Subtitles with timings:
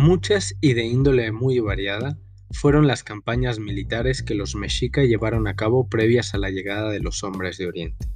[0.00, 2.16] Muchas y de índole muy variada
[2.52, 7.00] fueron las campañas militares que los mexica llevaron a cabo previas a la llegada de
[7.00, 8.06] los hombres de Oriente.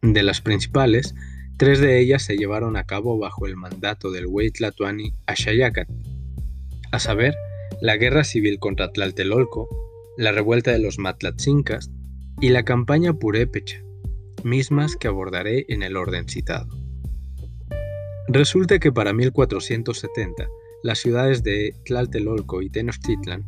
[0.00, 1.16] De las principales,
[1.56, 5.88] tres de ellas se llevaron a cabo bajo el mandato del Huaytlatuani Axayacat,
[6.92, 7.34] a saber,
[7.80, 9.68] la guerra civil contra Tlaltelolco,
[10.16, 11.90] la revuelta de los Matlatzincas
[12.40, 13.82] y la campaña Purépecha,
[14.44, 16.68] mismas que abordaré en el orden citado.
[18.28, 20.46] Resulta que para 1470,
[20.82, 23.44] las ciudades de Tlaltelolco y Tenochtitlan,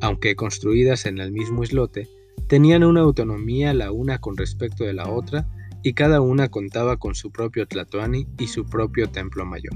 [0.00, 2.08] aunque construidas en el mismo islote,
[2.48, 5.48] tenían una autonomía la una con respecto de la otra
[5.82, 9.74] y cada una contaba con su propio Tlatoani y su propio templo mayor.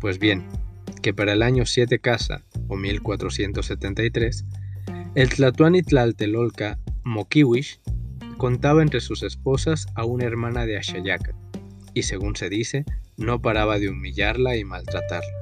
[0.00, 0.46] Pues bien,
[1.02, 4.44] que para el año 7 Casa, o 1473,
[5.14, 7.80] el Tlatoani Tlaltelolca Mokiwish
[8.36, 11.34] contaba entre sus esposas a una hermana de Ashayaca,
[11.94, 12.84] y según se dice,
[13.16, 15.37] no paraba de humillarla y maltratarla.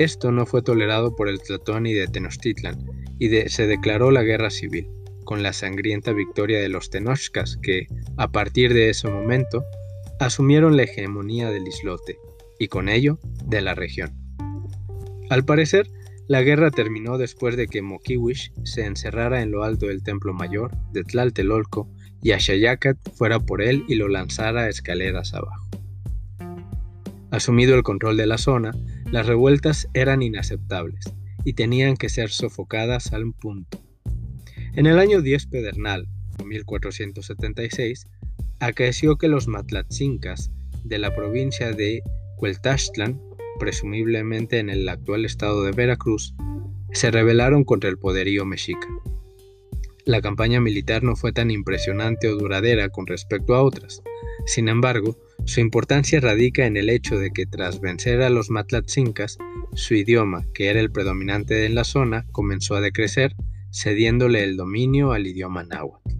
[0.00, 2.78] Esto no fue tolerado por el Tlatoani de Tenochtitlan
[3.18, 4.88] y se declaró la guerra civil,
[5.24, 9.62] con la sangrienta victoria de los Tenochcas que, a partir de ese momento,
[10.18, 12.16] asumieron la hegemonía del islote
[12.58, 14.14] y con ello de la región.
[15.28, 15.86] Al parecer,
[16.28, 20.70] la guerra terminó después de que Mokiwish se encerrara en lo alto del templo mayor
[20.94, 21.90] de Tlaltelolco
[22.22, 25.66] y Ashayacat fuera por él y lo lanzara escaleras abajo.
[27.30, 28.72] Asumido el control de la zona,
[29.10, 31.04] las revueltas eran inaceptables
[31.44, 33.82] y tenían que ser sofocadas al punto.
[34.74, 36.08] En el año 10 Pedernal,
[36.44, 38.06] 1476,
[38.60, 40.50] acaeció que los matlatzincas
[40.84, 42.02] de la provincia de
[42.36, 43.20] Cueltachtlan,
[43.58, 46.34] presumiblemente en el actual estado de Veracruz,
[46.92, 48.86] se rebelaron contra el poderío mexica.
[50.04, 54.02] La campaña militar no fue tan impresionante o duradera con respecto a otras.
[54.46, 55.16] Sin embargo,
[55.50, 59.36] su importancia radica en el hecho de que tras vencer a los matlatzincas,
[59.74, 63.34] su idioma, que era el predominante en la zona, comenzó a decrecer,
[63.72, 66.14] cediéndole el dominio al idioma náhuatl.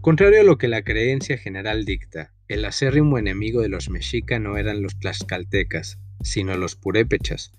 [0.00, 4.56] Contrario a lo que la creencia general dicta, el acérrimo enemigo de los mexica no
[4.56, 7.52] eran los tlaxcaltecas, sino los purépechas,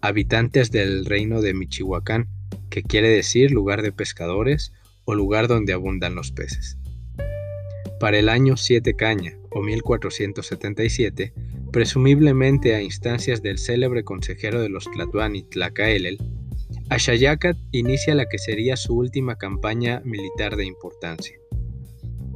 [0.00, 2.28] habitantes del reino de Michihuacán,
[2.70, 4.72] que quiere decir lugar de pescadores
[5.04, 6.78] o lugar donde abundan los peces.
[7.98, 11.32] Para el año 7 Caña, o 1477,
[11.72, 16.18] presumiblemente a instancias del célebre consejero de los Tlatuani Tlacaelel,
[16.90, 21.38] Axayacat inicia la que sería su última campaña militar de importancia.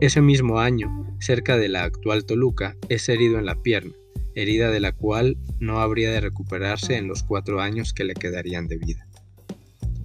[0.00, 0.88] Ese mismo año,
[1.20, 3.92] cerca de la actual Toluca, es herido en la pierna,
[4.34, 8.66] herida de la cual no habría de recuperarse en los cuatro años que le quedarían
[8.66, 9.06] de vida.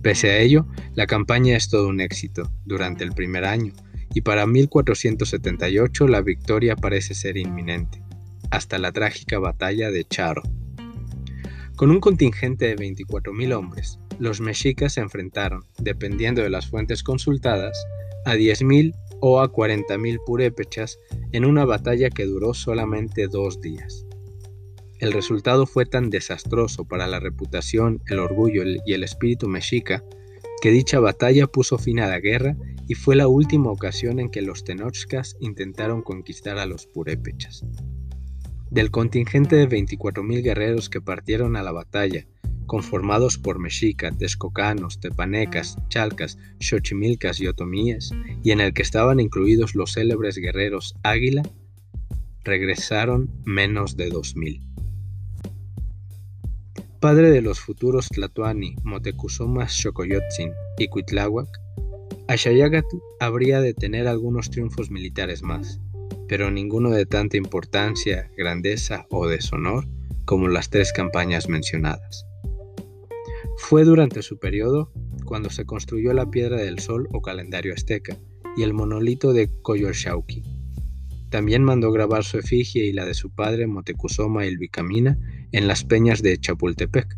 [0.02, 3.74] Pese a ello, la campaña es todo un éxito durante el primer año,
[4.16, 8.02] y para 1478 la victoria parece ser inminente,
[8.50, 10.42] hasta la trágica batalla de Charo.
[11.76, 17.78] Con un contingente de 24.000 hombres, los mexicas se enfrentaron, dependiendo de las fuentes consultadas,
[18.26, 20.98] a 10.000 o a 40.000 purépechas
[21.34, 24.06] en una batalla que duró solamente dos días.
[25.00, 30.06] El resultado fue tan desastroso para la reputación, el orgullo y el espíritu mexica
[30.62, 32.56] que dicha batalla puso fin a la guerra
[32.88, 37.66] y fue la última ocasión en que los Tenochcas intentaron conquistar a los purépechas.
[38.70, 42.28] Del contingente de 24.000 guerreros que partieron a la batalla,
[42.66, 48.12] conformados por mexicas, texcocanos, tepanecas, chalcas, xochimilcas y otomíes,
[48.44, 51.44] y en el que estaban incluidos los célebres guerreros Águila,
[52.44, 54.66] regresaron menos de 2.000
[57.06, 61.48] padre de los futuros Tlatoani, Motecuzoma Xocoyotzin y Cuitláhuac,
[62.28, 65.80] Axayagatl habría de tener algunos triunfos militares más,
[66.28, 69.86] pero ninguno de tanta importancia, grandeza o deshonor
[70.26, 72.26] como las tres campañas mencionadas.
[73.58, 74.92] Fue durante su periodo
[75.24, 78.18] cuando se construyó la Piedra del Sol o calendario azteca
[78.58, 80.42] y el monolito de Coyolxauqui.
[81.30, 85.20] También mandó grabar su efigie y la de su padre Motecuzoma Ilbicamina
[85.52, 87.18] en las peñas de Chapultepec.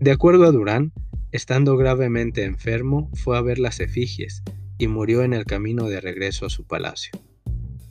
[0.00, 0.92] De acuerdo a Durán,
[1.34, 4.44] estando gravemente enfermo, fue a ver las efigies
[4.78, 7.10] y murió en el camino de regreso a su palacio.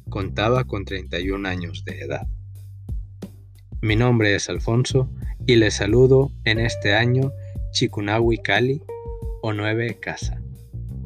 [0.09, 2.25] Contaba con 31 años de edad.
[3.81, 5.09] Mi nombre es Alfonso
[5.45, 7.33] y les saludo en este año
[7.73, 8.81] Chikunawi Cali
[9.41, 10.41] o Nueve Casa.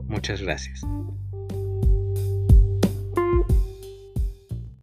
[0.06, 0.84] Muchas gracias.